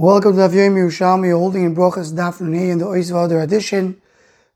Welcome 0.00 0.36
to 0.36 0.42
Avyoim 0.42 0.76
Yerushalmi, 0.76 1.32
holding 1.32 1.64
in 1.64 1.74
Brochas 1.74 2.12
Daf 2.12 2.40
Nunei 2.40 2.70
in 2.70 2.78
the 2.78 2.84
Oisvader 2.84 3.42
edition, 3.42 4.00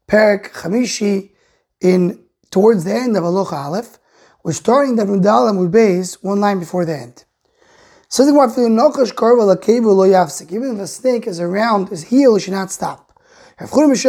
Perik 0.07 0.53
Chamishi, 0.53 1.31
in 1.81 2.21
towards 2.53 2.85
the 2.85 2.95
end 2.95 3.17
of 3.17 3.25
Aloha 3.25 3.67
Aleph. 3.67 3.99
We're 4.45 4.53
starting 4.53 4.95
the 4.95 5.03
Nudalam 5.03 5.59
with 5.59 5.73
base 5.73 6.23
one 6.23 6.39
line 6.39 6.61
before 6.61 6.85
the 6.85 6.97
end. 6.97 7.25
Even 8.21 8.37
if 10.77 10.81
a 10.81 10.87
snake 10.87 11.27
is 11.27 11.41
around 11.41 11.89
his 11.89 12.05
heel, 12.05 12.37
he 12.37 12.41
should 12.41 12.53
not 12.53 12.71
stop. 12.71 13.21
A 13.59 13.67
snake. 13.67 14.05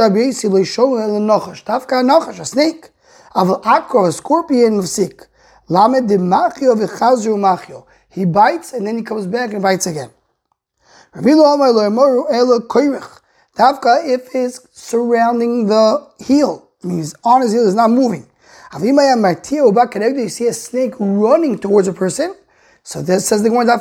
A 3.34 4.11
scorpion, 4.11 4.77
mafsik. 4.77 5.25
Lamed. 5.68 6.11
He 8.09 8.25
bites 8.25 8.73
and 8.73 8.86
then 8.86 8.97
he 8.97 9.04
comes 9.04 9.25
back 9.25 9.54
and 9.54 9.63
bites 9.63 9.88
again. 9.88 10.11
Tafka 13.55 14.02
if 14.03 14.30
he's 14.30 14.59
surrounding 14.72 15.67
the 15.67 16.08
heel, 16.20 16.67
means 16.84 17.13
on 17.23 17.41
his 17.41 17.53
heel 17.53 17.67
is 17.67 17.76
not 17.76 17.91
moving. 17.91 18.26
You 18.81 20.30
see 20.30 20.48
a 20.48 20.53
snake 20.53 20.94
running 20.98 21.59
towards 21.59 21.88
a 21.88 21.94
person. 21.94 22.36
So 22.81 23.03
this 23.03 23.27
says 23.27 23.44
the 23.44 23.49
Gemara 23.49 23.77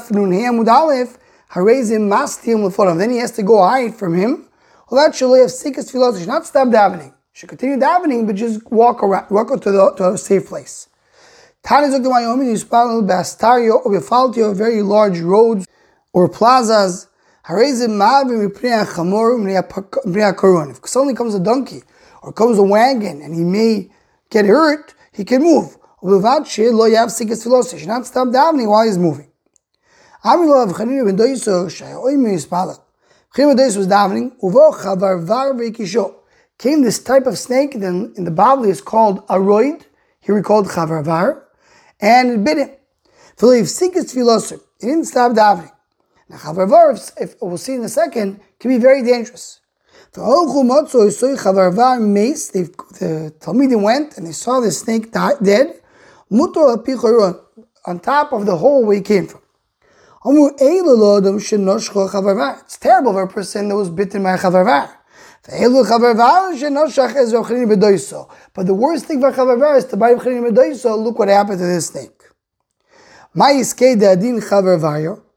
Then 2.98 3.10
he 3.10 3.16
has 3.16 3.30
to 3.32 3.42
go 3.42 3.62
hide 3.62 3.94
from 3.94 4.14
him. 4.14 4.48
Well, 4.90 5.02
that 5.02 5.16
should 5.16 5.34
have 5.40 5.50
sickest 5.50 5.90
philosophy. 5.90 6.24
Should 6.24 6.28
not 6.28 6.44
stop 6.44 6.68
davening. 6.68 7.14
Should 7.32 7.48
continue 7.48 7.78
davening, 7.78 8.26
but 8.26 8.36
just 8.36 8.70
walk 8.70 9.02
around, 9.02 9.30
walk 9.30 9.48
to 9.48 9.70
the 9.70 9.94
to 9.96 10.10
a 10.10 10.18
safe 10.18 10.48
place. 10.48 10.88
Tani 11.62 11.86
zok 11.86 12.06
Wyoming 12.06 12.48
is 12.48 12.62
bastario 12.62 13.80
or 13.86 14.54
very 14.54 14.82
large 14.82 15.20
roads 15.20 15.66
or 16.12 16.28
plazas. 16.28 17.08
If 17.44 17.50
suddenly 20.86 21.14
comes 21.14 21.34
a 21.34 21.40
donkey 21.40 21.82
or 22.22 22.32
comes 22.32 22.56
a 22.56 22.62
wagon 22.62 23.20
and 23.20 23.34
he 23.34 23.42
may 23.42 23.90
get 24.30 24.44
hurt, 24.44 24.94
he 25.12 25.24
can 25.24 25.42
move. 25.42 25.76
Should 26.46 26.74
not 27.88 28.06
stop 28.06 28.28
davening 28.28 28.68
while 28.68 28.86
he's 28.86 28.96
moving. 28.96 29.32
was 33.76 33.88
davening. 33.88 34.36
Came 36.58 36.82
this 36.82 37.02
type 37.02 37.26
of 37.26 37.36
snake, 37.36 37.80
then 37.80 38.14
in 38.16 38.22
the 38.22 38.30
Bavli 38.30 38.68
is 38.68 38.80
called 38.80 39.24
a 39.28 39.40
roid. 39.40 39.82
Here 40.20 40.36
we 40.36 40.42
called 40.42 40.68
chavarvar, 40.68 41.42
and 42.00 42.30
it 42.30 42.44
bit 42.44 42.58
him. 42.58 42.70
He 44.80 44.86
didn't 44.86 45.06
stop 45.06 45.32
davening. 45.32 45.71
Now, 46.32 46.38
however, 46.38 46.98
if 47.18 47.36
we'll 47.42 47.58
see 47.58 47.74
in 47.74 47.84
a 47.84 47.88
second, 47.90 48.40
can 48.58 48.70
be 48.70 48.78
very 48.78 49.02
dangerous. 49.02 49.60
The 50.14 50.22
the 53.00 53.34
Talmidim 53.38 53.82
went 53.82 54.16
and 54.16 54.26
they 54.26 54.32
saw 54.32 54.60
the 54.60 54.70
snake 54.70 55.12
dead, 55.12 55.80
on 57.84 58.00
top 58.00 58.32
of 58.32 58.46
the 58.46 58.56
hole 58.56 58.86
where 58.86 58.96
he 58.96 59.02
came 59.02 59.26
from. 59.26 59.42
It's 60.24 60.38
terrible 62.78 63.12
for 63.12 63.22
a 63.22 63.28
person 63.28 63.68
that 63.68 63.76
was 63.76 63.90
bitten 63.90 64.22
by 64.22 64.32
a 64.32 64.38
chavarvar. 64.38 64.88
But 68.54 68.66
the 68.66 68.74
worst 68.74 69.04
thing 69.06 69.20
for 69.20 69.32
chavarvar 69.32 69.76
is 69.76 69.84
to 69.86 69.96
buy 69.96 70.14
Look 70.14 71.18
what 71.18 71.28
happened 71.28 71.58
to 71.58 71.66
this 71.66 71.88
snake. 71.88 72.22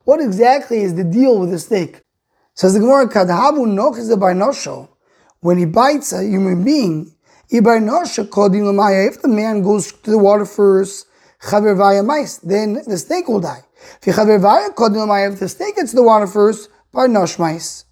What 0.05 0.21
exactly 0.21 0.81
is 0.83 0.93
the 0.93 1.03
deal 1.03 1.39
with 1.39 1.49
the 1.49 1.57
snake? 1.57 2.01
Says 2.53 2.75
the 2.75 2.79
Gemara, 2.79 3.07
Kadhabu 3.09 3.65
nochis 3.65 4.07
the 4.07 4.15
barnosho. 4.15 4.87
When 5.39 5.57
he 5.57 5.65
bites 5.65 6.13
a 6.13 6.23
human 6.23 6.63
being, 6.63 7.11
if 7.49 7.63
the 7.63 9.27
man 9.27 9.63
goes 9.63 9.91
to 9.91 10.11
the 10.11 10.19
water 10.19 10.45
first, 10.45 11.07
mice, 11.51 12.37
then 12.37 12.73
the 12.85 12.97
snake 12.99 13.27
will 13.27 13.39
die. 13.39 13.63
If 14.05 14.15
the 14.15 15.47
snake 15.49 15.75
gets 15.75 15.89
to 15.89 15.95
the 15.95 16.03
water 16.03 16.27
first, 16.27 16.69
barnosh 16.93 17.39
mais. 17.39 17.85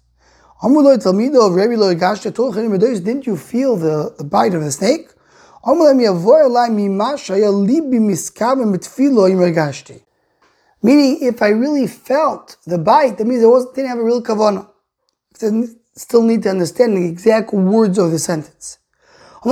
Didn't 3.04 3.26
you 3.26 3.36
feel 3.36 3.76
the, 3.76 4.14
the 4.16 4.24
bite 4.24 4.54
of 4.54 4.62
the 4.62 4.70
snake? 4.70 5.10
Meaning, 10.84 11.18
if 11.22 11.40
I 11.40 11.48
really 11.48 11.86
felt 11.86 12.58
the 12.66 12.76
bite, 12.76 13.16
that 13.16 13.24
means 13.24 13.42
I 13.42 13.46
wasn't, 13.46 13.74
didn't 13.74 13.88
have 13.88 13.98
a 13.98 14.04
real 14.04 14.22
kavanah. 14.22 14.68
Still 15.96 16.22
need 16.22 16.42
to 16.42 16.50
understand 16.50 16.94
the 16.94 17.08
exact 17.08 17.54
words 17.54 17.96
of 17.96 18.10
the 18.10 18.18
sentence. 18.18 18.76
The 19.42 19.50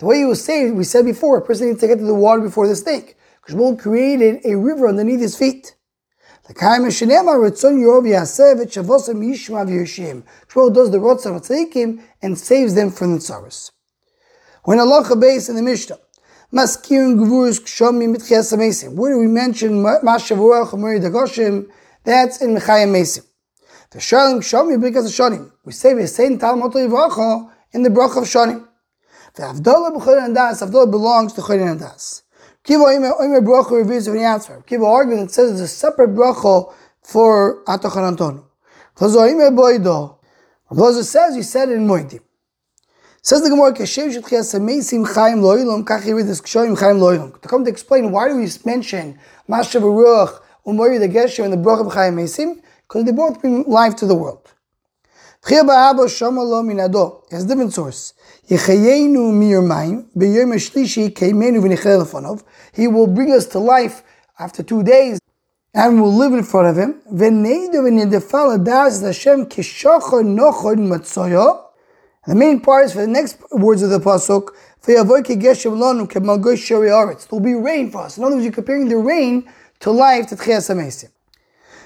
way 0.00 0.18
he 0.18 0.24
was 0.24 0.42
saved, 0.42 0.74
we 0.74 0.84
said 0.84 1.04
before, 1.04 1.36
a 1.36 1.42
person 1.42 1.68
needs 1.68 1.80
to 1.80 1.86
get 1.86 1.98
to 1.98 2.04
the 2.04 2.14
water 2.14 2.40
before 2.40 2.66
the 2.66 2.74
snake. 2.74 3.18
Because 3.44 3.78
created 3.78 4.40
a 4.46 4.56
river 4.56 4.88
underneath 4.88 5.20
his 5.20 5.36
feet. 5.36 5.76
Shmuel 6.48 6.88
does 10.72 10.90
the 10.90 10.98
Tzadikim 10.98 12.00
and 12.22 12.38
saves 12.38 12.74
them 12.74 12.90
from 12.90 13.12
the 13.12 13.18
tsaras. 13.18 13.70
When 14.64 14.80
Allah 14.80 15.14
base 15.16 15.50
in 15.50 15.56
the 15.56 15.62
Mishnah, 15.62 15.98
Maskirin 16.56 17.18
Gvurus 17.18 17.60
Kshomi 17.60 18.16
Mitchias 18.16 18.56
Mesim. 18.56 18.94
Where 18.94 19.12
do 19.12 19.18
we 19.18 19.26
mention 19.26 19.82
Mashavua 19.82 20.66
Chomeri 20.66 21.00
Dagoshim? 21.02 21.68
That's 22.04 22.40
in 22.40 22.56
Mechayim 22.56 22.92
Mesim. 22.92 23.26
The 23.90 23.98
Shalim 23.98 24.38
Kshomi 24.38 24.80
because 24.80 25.04
of 25.04 25.12
Shonim. 25.12 25.52
We 25.66 25.72
say 25.72 25.92
the 25.92 26.06
same 26.06 26.38
Talmud 26.38 26.72
Yivacha 26.72 27.50
in 27.72 27.82
the 27.82 27.90
Brach 27.90 28.16
of 28.16 28.24
Shonim. 28.24 28.66
The 29.34 29.42
Avdallah 29.42 29.96
B'Chorin 29.96 30.24
and 30.24 30.34
Das, 30.34 30.62
Avdallah 30.62 30.90
belongs 30.90 31.34
to 31.34 31.42
Chorin 31.42 31.72
and 31.72 31.80
Das. 31.80 32.22
Kiva 32.64 32.84
Oimer 32.84 33.44
Bracha 33.44 33.72
reviews 33.72 34.08
when 34.08 34.16
he 34.16 34.24
answers. 34.24 34.62
Kiva 34.66 34.86
argues 34.86 35.18
and 35.20 35.30
says 35.30 35.50
there's 35.50 35.60
a 35.60 35.68
separate 35.68 36.14
bracha 36.14 36.72
for 37.02 37.62
Atochan 37.64 38.16
Antonu. 38.16 38.44
Chazo 38.96 39.28
Oimer 39.28 39.54
Boido. 39.54 40.16
Chazo 40.70 41.02
says 41.02 41.36
he 41.36 41.42
said 41.42 41.68
in 41.68 41.86
Moedim. 41.86 42.20
Says 43.26 43.42
the 43.42 43.50
Gemara, 43.50 43.72
Keshem 43.72 44.14
Shetchias 44.14 44.54
Ameisim 44.54 45.04
Chaim 45.04 45.40
Loilum, 45.40 45.82
Kach 45.82 46.04
read 46.04 46.28
this 46.28 46.40
Kshoim 46.40 46.78
Chaim 46.78 46.98
Loilum. 46.98 47.42
To 47.42 47.48
come 47.48 47.64
to 47.64 47.70
explain 47.72 48.12
why 48.12 48.28
do 48.28 48.36
we 48.36 48.48
mention 48.64 49.18
Mashav 49.48 49.82
Ruach, 49.82 50.40
Umori 50.64 51.00
the 51.00 51.08
Geshem, 51.08 51.42
and 51.42 51.52
the 51.52 51.56
Brach 51.56 51.80
of 51.80 51.92
Chaim 51.92 52.14
Meisim? 52.14 52.62
Because 52.82 53.04
they 53.04 53.10
both 53.10 53.40
bring 53.40 53.64
life 53.64 53.96
to 53.96 54.06
the 54.06 54.14
world. 54.14 54.54
Has 55.42 55.58
a 55.58 57.48
different 57.48 57.72
source. 57.72 58.14
He 58.46 58.54
will 62.86 63.06
bring 63.08 63.32
us 63.32 63.46
to 63.46 63.58
life 63.58 64.04
after 64.38 64.62
two 64.62 64.84
days 64.84 65.18
and 65.74 66.00
we'll 66.00 66.14
live 66.14 66.32
in 66.32 66.44
front 66.44 66.68
of 66.68 66.76
him. 66.78 67.02
The 72.26 72.34
main 72.34 72.60
part 72.60 72.86
is 72.86 72.92
for 72.92 73.02
the 73.02 73.06
next 73.06 73.38
words 73.52 73.82
of 73.82 73.90
the 73.90 74.00
pasuk. 74.00 74.48
There 74.82 75.04
will 75.04 75.22
be 77.40 77.54
rain 77.54 77.90
for 77.90 78.02
us. 78.02 78.18
In 78.18 78.24
other 78.24 78.34
words, 78.34 78.44
you're 78.44 78.52
comparing 78.52 78.88
the 78.88 78.96
rain 78.96 79.48
to 79.80 79.90
life 79.90 80.28
to 80.28 80.36
Tchias 80.36 80.74
HaMesim. 80.74 81.10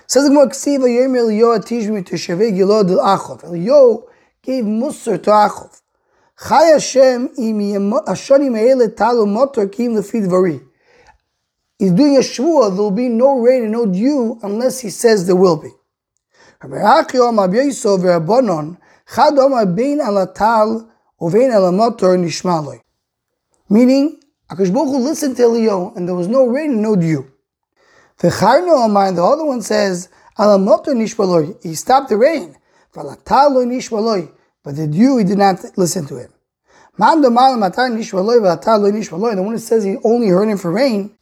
Says 0.07 0.25
the 0.25 0.31
Gemara, 0.31 0.49
Ksiva 0.49 0.93
Yom 0.93 1.13
Eliyahu 1.13 1.61
Tishmi 1.61 2.05
to 2.07 2.17
Shavei 2.17 2.53
Gilad 2.53 2.89
Achov. 2.89 3.45
Eliyahu 3.45 4.03
gave 4.43 4.65
Musar 4.65 5.23
to 5.23 5.31
Achov. 5.31 5.81
Chai 6.49 6.73
Hashem 6.73 7.31
im 7.39 7.93
Hashonim 7.93 8.55
Eile 8.55 8.89
Talu 8.95 9.27
Motor 9.27 9.69
Kim 9.69 9.95
Lefid 9.95 10.29
Vari. 10.29 10.61
He's 11.79 11.93
doing 11.93 12.17
a 12.17 12.21
shvua, 12.21 12.71
there 12.71 12.83
will 12.83 12.91
be 12.91 13.09
no 13.09 13.39
rain 13.39 13.63
and 13.65 13.73
no 13.73 13.87
dew 13.87 14.39
unless 14.43 14.81
he 14.81 14.91
says 14.91 15.27
there 15.27 15.37
will 15.37 15.57
be. 15.57 15.71
Rabbi 16.63 16.77
Achio 16.77 17.33
Rabbi 17.37 17.55
Yisov 17.55 18.05
Meaning, 23.69 24.21
Akash 24.49 24.73
Baruch 24.73 25.03
listened 25.03 25.37
to 25.37 25.43
Eliyahu 25.43 25.97
and 25.97 26.07
there 26.07 26.15
was 26.15 26.29
no 26.29 26.47
rain 26.47 26.81
no 26.81 26.95
dew. 26.95 27.29
V'charno 28.21 28.85
Omar, 28.85 29.07
and 29.07 29.19
the 29.19 29.25
other 29.25 29.45
one 29.45 29.63
says, 29.63 30.09
Alamotor 30.39 30.95
Nishmaloi. 30.95 31.61
He 31.61 31.75
stopped 31.75 32.09
the 32.09 32.17
rain. 32.17 32.57
But 32.95 33.07
the 34.77 34.87
dew, 34.87 35.17
he 35.17 35.25
did 35.25 35.39
not 35.39 35.65
listen 35.77 36.07
to 36.07 36.17
him. 36.17 36.33
The 36.97 37.31
one 39.43 39.53
who 39.53 39.59
says 39.59 39.83
he 39.83 39.97
only 40.05 40.29
heard 40.29 40.49
him 40.49 40.59
for 40.59 40.71
rain. 40.71 41.17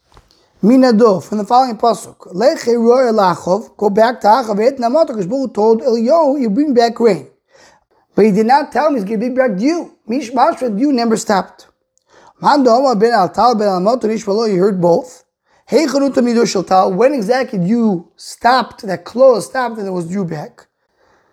Minado, 0.63 1.21
from 1.25 1.39
the 1.39 1.45
following 1.45 1.79
pasuk. 1.79 2.35
Leche 2.35 2.67
roy 2.67 3.13
lachov, 3.13 3.75
go 3.77 3.89
back 3.89 4.21
to 4.21 4.27
Achav, 4.27 4.61
et 4.61 4.77
namoto, 4.77 5.09
because 5.17 5.27
told 5.55 5.81
Eliyahu, 5.83 6.39
you 6.41 6.51
bring 6.51 6.75
back 6.75 7.01
rain. 7.01 7.31
But 8.19 8.25
he 8.25 8.33
did 8.33 8.47
not 8.47 8.73
tell 8.73 8.89
him 8.89 8.97
he's 8.97 9.05
going 9.05 9.21
to 9.21 9.29
be 9.29 9.33
back 9.33 9.53
you. 9.61 9.97
Mish 10.09 10.33
Mashra, 10.33 10.77
you 10.77 10.93
never 10.93 11.17
stopped. 11.17 11.69
Ben 12.41 12.67
Al 12.67 13.29
Tal 13.29 13.55
Ben 13.55 13.69
Al 13.69 14.47
He 14.49 14.57
heard 14.57 14.81
both. 14.81 15.25
When 15.71 17.15
exactly 17.15 17.65
you 17.65 18.11
stopped, 18.17 18.83
that 18.83 19.05
clothes 19.05 19.47
stopped 19.47 19.79
and 19.79 19.87
it 19.87 19.93
was 19.93 20.11
drew 20.11 20.25
back? 20.25 20.67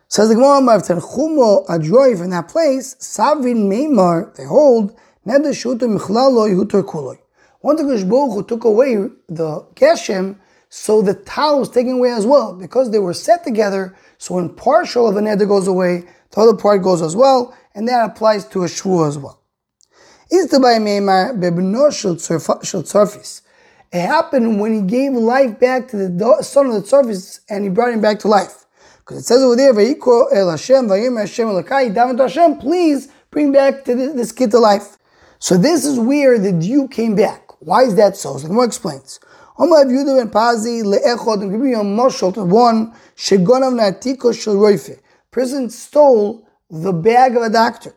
Says 0.09 0.29
the 0.29 0.35
Gemara, 0.35 0.79
Chumo 0.79 1.65
Adroiv 1.65 2.23
in 2.23 2.29
that 2.29 2.49
place, 2.49 2.95
Savin 2.99 3.67
Meimar, 3.67 4.35
they 4.35 4.45
hold, 4.45 4.95
Neder 5.25 5.55
Shutu 5.55 5.97
Michlalo 5.97 6.47
Yehutor 6.47 6.83
Kuloi. 6.83 7.17
One 7.61 7.77
Baruch 7.77 8.31
who 8.31 8.43
took 8.43 8.63
away 8.63 8.93
the 9.27 9.65
Geshem, 9.73 10.37
so 10.69 11.01
the 11.01 11.15
towel 11.15 11.61
was 11.61 11.69
taken 11.69 11.93
away 11.93 12.11
as 12.11 12.27
well, 12.27 12.53
because 12.53 12.91
they 12.91 12.99
were 12.99 13.15
set 13.15 13.43
together, 13.43 13.95
so 14.19 14.35
when 14.35 14.49
partial 14.49 15.07
of 15.07 15.17
a 15.17 15.21
neder 15.21 15.47
goes 15.47 15.67
away, 15.67 16.03
the 16.31 16.41
other 16.41 16.55
part 16.55 16.83
goes 16.83 17.01
as 17.01 17.15
well, 17.15 17.55
and 17.73 17.87
that 17.87 18.09
applies 18.09 18.45
to 18.49 18.63
a 18.63 18.67
shvu 18.67 19.07
as 19.07 19.17
well. 19.17 19.41
It 23.91 24.01
happened 24.01 24.59
when 24.59 24.73
he 24.73 24.81
gave 24.81 25.13
life 25.13 25.59
back 25.59 25.87
to 25.89 25.97
the 25.97 26.37
son 26.41 26.65
of 26.67 26.73
the 26.73 26.85
surface 26.85 27.41
and 27.49 27.63
he 27.63 27.69
brought 27.69 27.93
him 27.93 28.01
back 28.01 28.19
to 28.19 28.27
life. 28.27 28.65
Because 28.99 29.19
it 29.19 29.25
says 29.25 29.43
over 29.43 29.55
there, 29.55 29.69
El 29.69 30.49
Hashem, 30.49 30.89
Hashem 30.89 32.17
Hashem, 32.17 32.57
please 32.57 33.07
bring 33.29 33.51
back 33.51 33.85
to 33.85 33.95
this, 33.95 34.31
kid 34.31 34.49
to 34.51 34.59
life. 34.59 34.97
So 35.37 35.57
this 35.57 35.85
is 35.85 35.99
where 35.99 36.39
the 36.39 36.51
dew 36.51 36.87
came 36.87 37.15
back. 37.15 37.51
Why 37.59 37.83
is 37.83 37.95
that 37.95 38.17
so? 38.17 38.37
So 38.37 38.47
the 38.47 38.53
more 38.53 38.65
explains. 38.65 39.19
Omar 39.57 39.85
Yehuda 39.85 40.17
ben 40.17 40.29
Pazi 40.31 40.83
le'echod, 40.83 41.43
I'm 41.43 41.51
giving 41.51 41.75
a 41.75 41.83
to 42.33 42.43
one, 42.43 42.93
shegonav 43.15 43.73
na'atiko 43.73 44.33
shel 44.37 44.55
roife. 44.55 44.99
Person 45.35 45.69
stole 45.69 46.47
the 46.69 46.93
bag 46.93 47.35
of 47.35 47.43
a 47.43 47.49
doctor. 47.49 47.93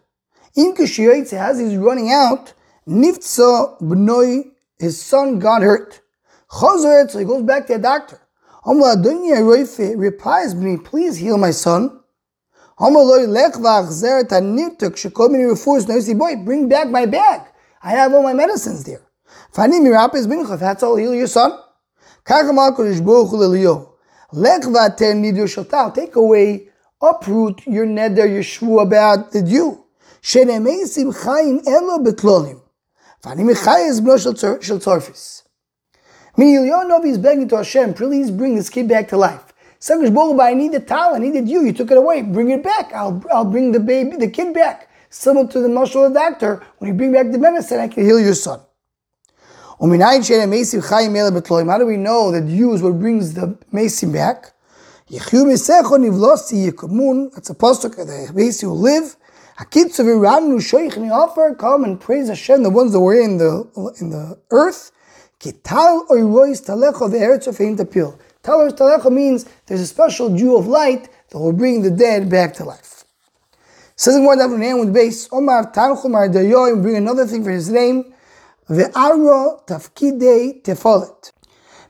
In 0.57 0.75
kishiyotze, 0.75 1.35
as 1.35 1.61
he's 1.61 1.77
running 1.77 2.11
out, 2.11 2.53
niftso 2.89 3.81
b'noi, 3.81 4.43
his 4.77 5.01
son 5.01 5.39
got 5.39 5.63
hurt. 5.63 6.01
Chozoret, 6.51 7.13
so 7.13 7.21
he 7.21 7.25
goes 7.25 7.45
back 7.45 7.69
to 7.69 7.75
the 7.75 7.79
doctor. 7.79 8.21
Omar 8.67 8.97
Adonia 8.97 9.37
roife 9.37 9.97
replies 9.97 10.57
me, 10.57 10.79
please 10.79 11.19
heal 11.19 11.39
my 11.39 11.53
son. 11.53 12.01
Omar 12.81 13.05
loy 13.05 13.27
lech 13.29 13.53
v'achzer 13.53 14.25
tanirtuk, 14.25 14.97
shekol 14.97 15.31
mini 15.31 15.45
refus, 15.45 15.87
no, 15.87 16.15
boy, 16.19 16.35
bring 16.45 16.69
back 16.69 16.89
my 16.91 17.07
bag. 17.07 17.43
I 17.85 17.91
have 17.91 18.13
all 18.15 18.25
my 18.25 18.33
medicines 18.33 18.83
there. 18.83 19.03
Fani 19.53 19.79
mirapes 19.79 20.27
bincha, 20.27 20.59
that's 20.59 20.83
all, 20.83 20.97
heal 20.97 21.15
your 21.15 21.29
son. 21.29 21.53
Lelio. 22.27 23.93
Lech 24.33 24.63
v'ater 24.63 25.15
nidur 25.15 25.47
shatal, 25.47 25.95
take 25.95 26.17
away, 26.17 26.68
uproot 27.01 27.67
your 27.67 27.87
neder, 27.87 28.29
shvu 28.41 28.83
about 28.83 29.33
the 29.33 29.43
dew. 29.43 29.85
Shenemesim 30.23 31.15
chayim 31.15 31.67
elo 31.67 31.99
betlolim. 31.99 32.61
Fani 33.23 33.45
michayes 33.45 34.01
bno 34.01 34.19
shel 34.19 34.79
tzorfis. 34.79 35.43
Meaning, 36.37 36.71
Yonav 36.71 37.05
is 37.05 37.19
begging 37.19 37.49
to 37.49 37.57
Hashem, 37.57 37.95
please 37.95 38.31
bring 38.31 38.55
this 38.55 38.71
kid 38.71 38.89
back 38.89 39.09
to 39.09 39.17
life. 39.17 39.53
Sakish 39.81 40.11
Boguba, 40.11 40.45
I 40.45 40.55
need 40.55 40.71
the 40.71 40.79
towel, 40.79 41.17
I 41.17 41.19
needed 41.19 41.49
you, 41.49 41.65
you 41.65 41.73
took 41.73 41.91
it 41.91 41.97
away, 41.97 42.23
bring 42.23 42.51
it 42.51 42.63
back, 42.63 42.93
I'll, 42.93 43.21
I'll 43.33 43.45
bring 43.45 43.73
the 43.73 43.81
baby, 43.81 44.17
the 44.17 44.31
kid 44.31 44.55
back. 44.55 44.89
Similar 45.11 45.49
to 45.49 45.61
the 45.61 45.69
muscle 45.69 46.05
of 46.05 46.15
the 46.15 46.21
doctor, 46.21 46.63
when 46.79 46.93
you 46.93 46.95
bring 46.95 47.13
back 47.13 47.33
the 47.33 47.39
medicine, 47.39 47.81
I 47.81 47.89
can 47.89 48.05
heal 48.05 48.21
your 48.21 48.35
son. 48.35 48.61
How 49.81 49.87
do 49.87 49.91
we 51.87 51.97
know 51.97 52.33
that 52.33 52.45
use 52.47 52.83
what 52.83 52.99
brings 53.01 53.35
the 53.35 53.59
mason 53.73 54.13
back? 54.13 54.53
That's 55.11 55.33
a 55.33 55.33
pasuk 57.55 57.97
the 57.97 58.31
Mesi 58.35 58.63
you 58.63 58.73
live. 58.73 59.17
Hakitzav 59.59 60.05
iranu 60.05 60.59
shoich 60.59 61.11
offer 61.11 61.55
come 61.55 61.85
and 61.85 61.99
praise 61.99 62.29
Hashem, 62.29 62.63
the 62.63 62.69
ones 62.69 62.93
that 62.93 63.01
were 63.01 63.19
in 63.19 63.39
the 63.39 63.95
in 64.03 64.11
the 64.11 64.39
earth. 64.51 64.93
Kital 65.41 66.07
oirois 66.09 66.63
talecha 66.63 67.11
ve'eretz 67.11 67.49
ofeim 67.49 67.79
tapil. 67.79 68.19
Tal 68.43 68.71
talecha 68.73 69.11
means 69.11 69.47
there's 69.65 69.81
a 69.81 69.87
special 69.87 70.29
dew 70.37 70.59
of 70.59 70.67
light 70.67 71.09
that 71.31 71.39
will 71.39 71.55
bring 71.55 71.81
the 71.81 71.91
dead 71.91 72.29
back 72.29 72.53
to 72.55 72.65
life. 72.65 73.05
Says 73.97 74.17
in 74.17 74.27
one 74.27 74.39
hand 74.39 74.79
with 74.79 74.93
base, 74.93 75.27
Omar 75.33 75.73
Tanchum 75.73 76.13
Ardayoim, 76.13 76.83
bring 76.83 76.97
another 76.97 77.27
thing 77.27 77.43
for 77.43 77.51
his 77.51 77.71
name. 77.71 78.13
the 78.69 78.85
Ve'aro 78.85 79.67
tafkidei 79.67 80.63
tefolet. 80.63 81.33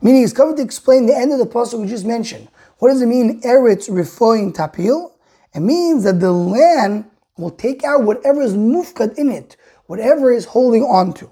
Meaning 0.00 0.21
he's 0.21 0.32
coming 0.32 0.55
to 0.55 0.62
explain 0.62 1.06
the 1.06 1.17
end 1.17 1.32
of 1.32 1.41
the 1.41 1.47
pasuk 1.47 1.81
we 1.81 1.88
just 1.88 2.06
mentioned. 2.06 2.47
What 2.78 2.88
does 2.88 3.02
it 3.02 3.06
mean, 3.06 3.40
eretz 3.42 3.88
refoin 3.90 4.54
tapil? 4.54 5.12
It 5.54 5.60
means 5.60 6.04
that 6.04 6.20
the 6.20 6.32
land 6.32 7.10
will 7.36 7.50
take 7.50 7.84
out 7.84 8.04
whatever 8.04 8.42
is 8.42 8.54
mufkad 8.54 9.19
in 9.19 9.30
it, 9.30 9.56
whatever 9.86 10.30
is 10.30 10.44
holding 10.46 10.82
on 10.82 11.12
to. 11.14 11.30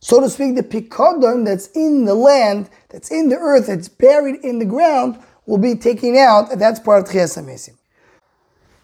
So 0.00 0.20
to 0.20 0.28
speak, 0.30 0.56
the 0.56 0.62
pikadon 0.62 1.44
that's 1.44 1.68
in 1.68 2.04
the 2.04 2.14
land, 2.14 2.70
that's 2.88 3.10
in 3.10 3.28
the 3.28 3.36
earth, 3.36 3.66
that's 3.66 3.88
buried 3.88 4.44
in 4.44 4.58
the 4.58 4.64
ground, 4.64 5.18
will 5.46 5.58
be 5.58 5.74
taken 5.74 6.16
out, 6.16 6.50
and 6.50 6.60
that's 6.60 6.80
part 6.80 7.04
of 7.04 7.12
Tchias 7.12 7.40
HaMesim. 7.40 7.76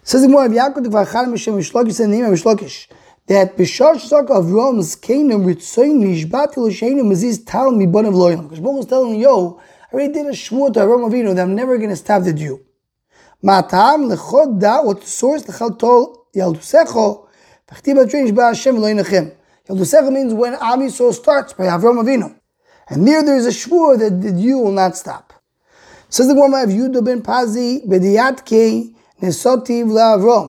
Says 0.04 0.22
the 0.22 0.28
Gemara, 0.28 0.48
Yaakov 0.48 0.84
Mishem 0.84 1.54
Mishlokish, 1.54 1.98
the 1.98 2.08
name 2.08 2.24
of 2.24 2.32
Mishlokish 2.32 2.88
that 3.26 3.56
Bishosh 3.56 4.10
Zok 4.10 4.30
of 4.30 4.50
Rom's 4.50 4.96
Canaan 4.96 5.44
Ritzoin 5.44 6.02
Nishbat 6.02 6.54
Eloshenu 6.54 7.02
Maziz 7.02 7.44
Tal 7.46 7.70
Mibon 7.70 8.08
of 8.08 8.14
Loyam. 8.14 8.42
Because 8.42 8.60
Baruch 8.60 8.80
is 8.80 8.86
telling 8.86 9.20
yo, 9.20 9.58
I 9.58 9.62
already 9.92 10.12
did 10.12 10.26
a 10.26 10.30
shmur 10.30 10.72
to 10.72 10.80
Avraham 10.80 11.10
Avinu 11.10 11.34
that 11.34 11.42
I'm 11.42 11.54
never 11.54 11.76
going 11.76 11.90
to 11.90 11.96
stop 11.96 12.22
the 12.22 12.32
Jew. 12.32 12.60
Matam 13.42 14.08
lechod 14.08 14.60
da, 14.60 14.82
what 14.82 15.00
the 15.00 15.06
source 15.06 15.42
lechal 15.42 15.78
tol 15.78 16.26
yaldusecho, 16.34 17.28
v'chti 17.68 17.94
batrin 17.94 18.30
shba 18.30 18.48
Hashem 18.48 18.76
lo 18.76 18.88
yinachem. 18.88 19.34
Yaldusecho 19.68 20.12
means 20.12 20.34
when 20.34 20.54
Am 20.54 20.80
Yisrael 20.80 21.12
starts 21.12 21.52
by 21.52 21.64
Avraham 21.64 22.02
Avinu. 22.02 22.34
And 22.88 23.06
there 23.06 23.22
there 23.22 23.36
is 23.36 23.46
a 23.46 23.50
shmur 23.50 23.98
that 23.98 24.20
the 24.20 24.32
Jew 24.32 24.58
will 24.58 24.72
not 24.72 24.96
stop. 24.96 25.32
Says 26.08 26.28
the 26.28 26.34
Gemara 26.34 26.64
of 26.64 27.04
ben 27.04 27.22
Pazi, 27.22 27.86
B'diyat 27.86 28.44
nesotiv 29.20 29.86
la'avrom. 29.86 30.48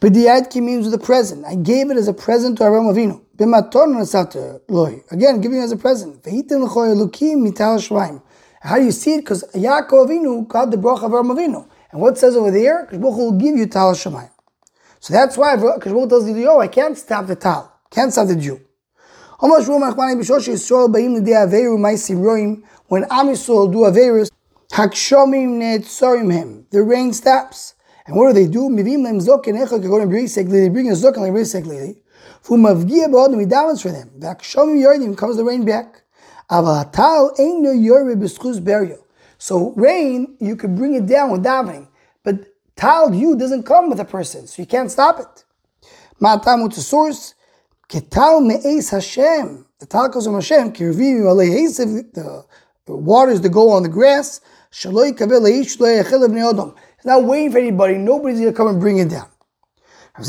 B'diyatki 0.00 0.62
means 0.62 0.86
with 0.86 0.94
a 0.94 0.98
present. 0.98 1.44
I 1.44 1.54
gave 1.54 1.90
it 1.90 1.96
as 1.96 2.08
a 2.08 2.14
present 2.14 2.58
to 2.58 2.64
Avraham 2.64 2.92
Avinu. 2.94 3.20
B'maton 3.36 3.94
nasata 3.96 4.60
loy. 4.68 5.02
Again, 5.10 5.40
giving 5.40 5.60
as 5.60 5.72
a 5.72 5.76
present. 5.76 6.22
V'hitin 6.22 6.64
l'choy 6.64 6.88
elukim 6.88 7.46
mital. 7.46 8.22
How 8.60 8.76
do 8.76 8.84
you 8.84 8.92
see 8.92 9.14
it? 9.14 9.20
Because 9.22 9.44
Yaakov 9.54 10.08
Avinu 10.08 10.46
got 10.46 10.70
the 10.70 10.76
bracha 10.76 11.04
of 11.04 11.12
Avraham 11.12 11.34
Avinu. 11.34 11.66
And 11.90 12.00
what 12.00 12.18
says 12.18 12.36
over 12.36 12.50
there? 12.50 12.84
Because 12.84 13.00
will 13.00 13.32
give 13.32 13.56
you 13.56 13.66
tal 13.66 13.92
shemayim. 13.94 14.30
So 15.00 15.14
that's 15.14 15.36
why 15.36 15.56
Kashbuk 15.56 16.08
tells 16.08 16.28
you, 16.28 16.48
oh, 16.48 16.60
I 16.60 16.68
can't 16.68 16.96
stop 16.96 17.26
the 17.26 17.36
tal. 17.36 17.72
Can't 17.90 18.12
stop 18.12 18.28
the 18.28 18.36
Jew. 18.36 18.60
When 19.38 19.52
Am 19.52 19.60
Yisrael 23.28 23.72
do 23.72 23.78
Averis, 23.78 24.30
Hakshomim 24.72 25.58
netzorim 25.58 26.32
him. 26.32 26.66
The 26.70 26.82
rain 26.82 27.12
stops. 27.14 27.74
And 28.06 28.14
what 28.14 28.28
do 28.28 28.34
they 28.34 28.46
do? 28.46 28.68
Mivim 28.68 29.02
lem 29.02 29.18
zokin 29.18 29.56
echa 29.56 29.80
kagon 29.80 30.08
b'risek 30.08 30.50
They 30.50 30.68
bring 30.68 30.88
a 30.88 30.92
zokin 30.92 31.18
like 31.18 31.32
b'risek 31.32 31.64
lili. 31.66 31.96
Fu 32.42 32.56
mavgia 32.56 33.06
b'odem, 33.08 33.40
he 33.40 33.46
davens 33.46 33.80
for 33.82 33.90
them. 33.90 34.10
V'akshomim 34.18 34.80
yordim, 34.80 35.16
comes 35.16 35.36
the 35.38 35.44
rain 35.44 35.64
back. 35.64 36.02
So 39.38 39.72
rain, 39.76 40.36
you 40.40 40.56
could 40.56 40.74
bring 40.74 40.94
it 40.94 41.06
down 41.06 41.30
with 41.30 41.44
davening. 41.44 41.86
But 42.24 42.46
tal 42.76 43.14
you 43.14 43.36
doesn't 43.36 43.62
come 43.62 43.88
with 43.88 44.00
a 44.00 44.04
person, 44.04 44.46
so 44.48 44.60
you 44.60 44.66
can't 44.66 44.90
stop 44.90 45.20
it. 45.20 45.44
Ma'atam, 46.20 46.68
the 46.74 46.80
source? 46.80 47.34
Ketal 47.88 48.44
me'es 48.44 48.90
Hashem. 48.90 49.64
The 49.78 49.86
tal 49.86 50.08
comes 50.10 50.24
from 50.26 50.34
Hashem. 50.34 50.72
Kirvim 50.72 51.22
alei 51.22 51.66
the 52.86 52.96
waters 52.96 53.40
that 53.40 53.50
go 53.50 53.70
on 53.70 53.82
the 53.84 53.88
grass. 53.88 54.40
Shaloi 54.72 55.16
kabel 55.16 55.40
leish 55.42 55.78
lo 55.78 55.86
odom. 55.86 56.74
He's 56.96 57.06
not 57.06 57.24
waiting 57.24 57.52
for 57.52 57.58
anybody. 57.58 57.96
Nobody's 57.96 58.40
to 58.40 58.52
come 58.52 58.68
and 58.68 58.80
bring 58.80 58.98
it 58.98 59.08
down. 59.08 59.28
A 60.16 60.22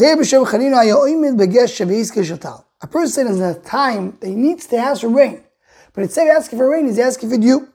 person 2.87 3.27
is 3.27 3.39
in 3.39 3.43
a 3.43 3.53
time 3.55 4.17
that 4.19 4.27
he 4.27 4.35
needs 4.35 4.67
to 4.67 4.77
ask 4.77 5.01
for 5.01 5.09
rain. 5.09 5.43
But 5.93 6.03
instead 6.03 6.27
of 6.27 6.35
asking 6.35 6.59
for 6.59 6.69
rain, 6.69 6.87
he's 6.87 6.99
asking 6.99 7.29
for 7.29 7.37
dew. 7.37 7.67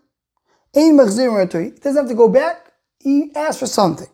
He 0.73 0.90
doesn't 0.90 1.96
have 1.96 2.08
to 2.08 2.14
go 2.14 2.28
back. 2.28 2.73
He 2.99 3.32
asks 3.35 3.58
for 3.61 3.66
something. 3.66 4.08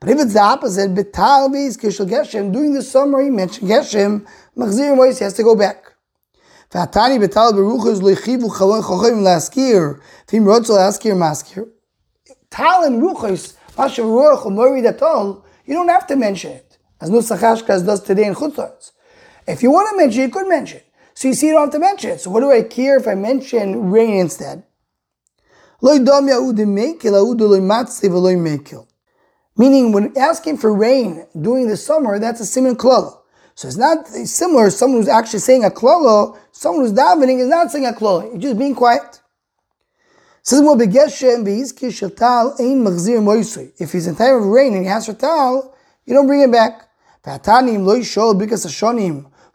But 0.00 0.10
if 0.10 0.18
it's 0.20 0.32
the 0.34 0.40
opposite, 0.40 0.94
betal 0.94 1.48
beis 1.50 1.76
geshem, 1.78 2.52
during 2.52 2.72
the 2.72 2.82
summer 2.82 3.22
he 3.22 3.30
mentioned 3.30 3.70
geshem, 3.70 4.26
machzir 4.56 5.18
he 5.18 5.24
has 5.24 5.34
to 5.34 5.42
go 5.42 5.54
back. 5.54 5.94
V'atani 6.70 7.18
betal 7.24 7.52
beruchos 7.52 8.00
lechivu 8.00 8.50
chalon 8.50 8.82
chochem 8.82 9.22
laskir, 9.22 10.00
v'im 10.26 10.44
rotzel 10.44 10.78
askir 10.78 11.14
maskir. 11.14 11.68
Tal 12.50 12.84
and 12.84 13.02
ruchos 13.02 13.54
you 13.78 15.74
don't 15.74 15.88
have 15.88 16.06
to 16.06 16.16
mention 16.16 16.52
it, 16.52 16.78
as 16.98 17.10
Nusach 17.10 17.40
Hashkaz 17.40 17.84
does 17.84 18.00
today 18.02 18.24
in 18.24 18.34
Chutzlars. 18.34 18.92
If 19.46 19.62
you 19.62 19.70
want 19.70 19.90
to 19.90 19.96
mention 19.98 20.22
it, 20.22 20.24
you 20.24 20.30
could 20.30 20.48
mention 20.48 20.78
it. 20.78 20.85
So 21.16 21.28
you 21.28 21.34
see, 21.34 21.46
you 21.46 21.54
don't 21.54 21.62
have 21.62 21.72
to 21.72 21.78
mention 21.78 22.10
it. 22.10 22.20
So 22.20 22.28
what 22.30 22.40
do 22.40 22.52
I 22.52 22.62
care 22.62 22.98
if 22.98 23.08
I 23.08 23.14
mention 23.14 23.90
rain 23.90 24.18
instead? 24.20 24.64
Meaning, 29.58 29.92
when 29.92 30.12
asking 30.18 30.58
for 30.58 30.74
rain 30.74 31.26
during 31.40 31.68
the 31.68 31.76
summer, 31.78 32.18
that's 32.18 32.40
a 32.40 32.44
similar 32.44 32.74
klala. 32.74 33.18
So 33.54 33.66
it's 33.66 33.78
not 33.78 34.06
similar. 34.06 34.68
Someone 34.68 35.00
who's 35.00 35.08
actually 35.08 35.38
saying 35.38 35.64
a 35.64 35.70
klala, 35.70 36.36
someone 36.52 36.84
who's 36.84 36.92
davening 36.92 37.38
is 37.40 37.48
not 37.48 37.70
saying 37.70 37.86
a 37.86 37.92
klala. 37.92 38.30
You're 38.32 38.38
just 38.38 38.58
being 38.58 38.74
quiet. 38.74 39.22
Shatal. 41.94 42.60
If 43.80 43.92
he's 43.92 44.06
in 44.06 44.16
time 44.16 44.34
of 44.34 44.44
rain 44.44 44.74
and 44.74 44.82
he 44.82 44.88
has 44.88 45.06
tal, 45.16 45.74
you 46.04 46.12
don't 46.12 46.26
bring 46.26 46.42
him 46.42 46.50
back. 46.50 46.82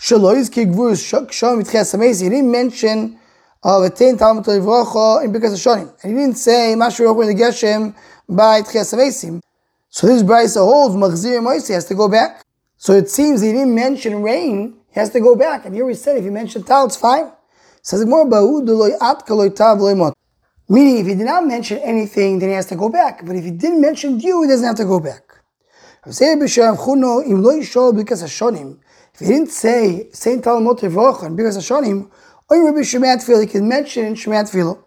Yizki 0.01 0.65
gvur 0.65 0.93
shom 0.93 1.57
mitches. 1.59 2.19
He 2.19 2.29
didn't 2.29 2.51
mention 2.51 3.19
of 3.63 3.83
a 3.83 3.89
ten 3.89 4.17
talmud 4.17 4.45
livrocha 4.45 5.23
in 5.23 5.31
because 5.31 5.53
ashonim, 5.53 5.93
and 6.01 6.11
he 6.11 6.17
didn't 6.17 6.37
say 6.37 6.73
mashu 6.75 7.05
the 7.27 7.35
geshem 7.35 7.93
by 8.27 8.61
tches 8.61 8.93
amesim. 8.95 9.41
So 9.89 10.07
this 10.07 10.23
brisa 10.23 10.57
holds 10.57 10.95
machzir 10.95 11.39
moisui 11.39 11.75
has 11.75 11.85
to 11.85 11.95
go 11.95 12.07
back. 12.07 12.43
So 12.77 12.93
it 12.93 13.09
seems 13.09 13.41
he 13.41 13.51
didn't 13.51 13.75
mention 13.75 14.23
rain. 14.23 14.75
He 14.91 14.99
has 14.99 15.11
to 15.11 15.19
go 15.19 15.35
back. 15.35 15.65
And 15.65 15.75
here 15.75 15.85
we 15.85 15.93
said 15.93 16.17
if 16.17 16.23
you 16.23 16.31
mention 16.31 16.63
tal, 16.63 16.87
it's 16.87 16.95
fine. 16.95 17.31
Says 17.83 18.05
more 18.05 18.25
Meaning, 20.69 20.97
if 20.99 21.05
he 21.05 21.15
did 21.15 21.25
not 21.25 21.45
mention 21.45 21.77
anything, 21.79 22.39
then 22.39 22.49
he 22.49 22.55
has 22.55 22.65
to 22.67 22.75
go 22.75 22.89
back. 22.89 23.25
But 23.25 23.35
if 23.35 23.43
he 23.43 23.51
didn't 23.51 23.81
mention 23.81 24.19
you, 24.19 24.43
he 24.43 24.47
doesn't 24.47 24.65
have 24.65 24.77
to 24.77 24.85
go 24.85 24.99
back. 24.99 25.23
If 29.21 29.27
he 29.27 29.33
didn't 29.33 29.51
say 29.51 30.09
Saint 30.13 30.43
Talmud 30.43 30.77
because 30.77 31.55
Hashonim, 31.55 32.09
or 32.49 32.65
Rabbi 32.65 32.79
Tefillah, 32.79 33.41
he 33.41 33.45
can 33.45 33.67
mention 33.67 34.05
in 34.05 34.13
Shemat 34.15 34.49
Tefillah. 34.49 34.83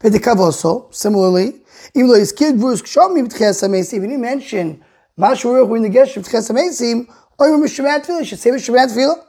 But 0.00 0.12
the 0.12 0.18
Kav 0.18 0.38
also, 0.38 0.88
similarly, 0.90 1.60
even 1.94 2.08
though 2.08 2.18
his 2.18 2.32
kid 2.32 2.58
Bruce 2.58 2.80
Kshomim 2.80 3.28
Tches 3.28 3.62
Amesim, 3.62 3.92
he 3.92 4.08
didn't 4.08 4.22
mention 4.22 4.82
Mashu 5.18 5.52
Ruch 5.52 5.76
in 5.76 5.82
the 5.82 5.90
Geshem 5.90 6.26
Tches 6.26 6.50
Amesim, 6.50 7.06
or 7.38 7.52
Rabbi 7.52 7.66
Shemat 7.66 8.06
Tefillah, 8.06 8.20
he 8.20 8.24
should 8.24 8.38
say 8.38 8.50
Shemat 8.52 8.96
Tefillah. 8.96 9.22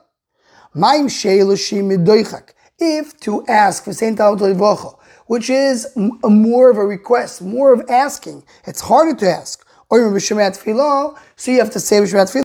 Maim 0.74 1.10
Sheilushim 1.10 1.84
Midoichak. 1.84 2.52
If 2.80 3.20
to 3.20 3.46
ask 3.48 3.84
for 3.84 3.92
Saint 3.92 4.18
Talmud 4.18 4.40
Revochan, 4.40 4.98
which 5.26 5.50
is 5.50 5.94
a 6.24 6.30
more 6.30 6.72
of 6.72 6.78
a 6.78 6.86
request, 6.86 7.42
more 7.42 7.74
of 7.74 7.82
asking. 7.90 8.46
It's 8.66 8.80
harder 8.80 9.14
to 9.14 9.30
ask. 9.30 9.68
Or 9.90 10.00
you're 10.00 10.10
Shemat 10.12 10.58
Tefillah, 10.58 11.20
so 11.36 11.52
you 11.52 11.60
have 11.60 11.72
to 11.72 11.82
say 11.82 11.98
Shemat 11.98 12.34
Tefillah. 12.34 12.44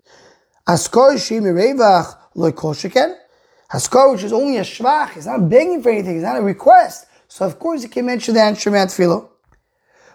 Askar 0.69 1.15
Shimi 1.15 1.53
Revach 1.53 2.17
Loi 2.37 2.53
Kol 2.53 2.73
Sheken. 2.73 3.17
Haskar, 3.73 4.13
which 4.13 4.23
is 4.23 4.33
only 4.33 4.59
a 4.59 4.61
shvach, 4.61 5.11
he's 5.11 5.27
not 5.27 5.49
begging 5.49 5.83
for 5.83 5.91
anything, 5.91 6.17
it's 6.17 6.25
not 6.25 6.37
a 6.37 6.43
request. 6.43 7.07
So 7.27 7.45
of 7.47 7.59
course 7.59 7.83
you 7.83 7.89
can 7.89 8.07
mention 8.07 8.35
the 8.35 8.41
Shemat 8.41 8.87
Tefillah. 8.87 9.29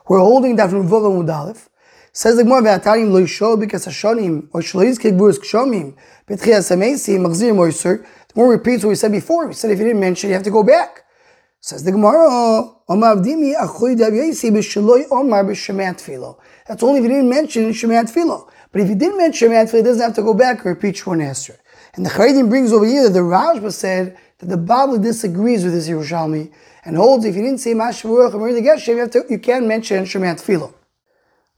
We're 0.07 0.19
holding 0.19 0.55
that 0.55 0.69
from 0.69 0.87
Vova 0.87 1.11
Mudalef. 1.11 1.67
Says 2.13 2.37
the 2.37 2.43
Gemara, 2.43 2.79
"V'atarim 2.79 3.11
lo 3.11 3.21
yishol 3.21 3.59
because 3.59 3.85
hashonim 3.85 4.47
or 4.53 4.61
shloiz 4.61 4.97
kegburus 4.97 5.39
kshomim 5.39 5.95
betchias 6.29 6.71
amesim 6.71 7.19
machzir 7.25 7.53
moiser." 7.53 8.03
The 8.03 8.33
more 8.35 8.49
repeats 8.51 8.83
what 8.83 8.89
we 8.89 8.95
said 8.95 9.11
before. 9.11 9.47
We 9.47 9.53
said 9.53 9.71
if 9.71 9.79
you 9.79 9.85
didn't 9.85 9.99
mention, 9.99 10.29
you 10.29 10.35
have 10.35 10.43
to 10.43 10.51
go 10.51 10.63
back. 10.63 11.03
Says 11.59 11.83
the 11.83 11.91
Gemara, 11.91 12.69
That's 16.67 16.83
only 16.83 16.99
if 16.99 17.03
you 17.03 17.09
didn't 17.09 17.29
mention 17.29 17.71
Shemat 17.71 18.09
Filo. 18.09 18.47
But 18.77 18.83
if 18.83 18.89
you 18.89 18.95
didn't 18.95 19.17
mention 19.17 19.49
Filo, 19.49 19.79
it 19.79 19.83
doesn't 19.85 20.03
have 20.03 20.13
to 20.17 20.21
go 20.21 20.35
back 20.35 20.57
and 20.57 20.67
repeat 20.67 20.97
Shmon 20.97 21.17
Esrei. 21.19 21.57
And 21.95 22.05
the 22.05 22.11
Charedim 22.11 22.47
brings 22.47 22.71
over 22.71 22.85
here 22.85 23.05
that 23.05 23.09
the 23.09 23.21
Rashba 23.21 23.73
said 23.73 24.15
that 24.37 24.45
the 24.45 24.55
Bavli 24.55 25.01
disagrees 25.01 25.63
with 25.63 25.73
this 25.73 25.89
Yerushalmi 25.89 26.53
and 26.85 26.95
holds 26.95 27.25
if 27.25 27.35
you 27.35 27.41
didn't 27.41 27.57
say 27.57 27.73
Mashavuach 27.73 28.35
or 28.35 28.53
the 28.53 28.61
Geshem, 28.61 28.89
you, 28.89 28.97
have 28.97 29.09
to, 29.09 29.25
you 29.31 29.39
can't 29.39 29.65
mention 29.65 30.03
Shemat 30.03 30.39
Filo. 30.39 30.75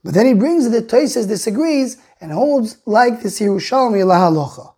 But 0.02 0.14
then 0.14 0.28
he 0.28 0.34
brings 0.34 0.70
that 0.70 0.88
the 0.88 0.98
Toises 0.98 1.28
disagrees 1.28 1.98
and 2.22 2.32
holds 2.32 2.78
like 2.86 3.22
this 3.22 3.42
Yerushalmi 3.42 4.06
la 4.06 4.16
halacha. 4.16 4.74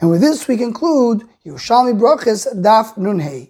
And 0.00 0.10
with 0.10 0.22
this 0.22 0.48
we 0.48 0.56
conclude 0.56 1.22
Yerushalmi 1.46 1.96
Brachas 2.00 2.52
Daf 2.52 2.98
Nun 2.98 3.20
Hey. 3.20 3.49